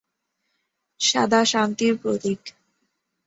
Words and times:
সাদা 0.99 1.41
শান্তির 1.45 1.93
প্রতীক। 2.01 2.41